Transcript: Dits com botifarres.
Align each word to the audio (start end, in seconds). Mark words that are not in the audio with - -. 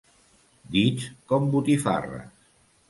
Dits 0.77 1.05
com 1.33 1.47
botifarres. 1.55 2.45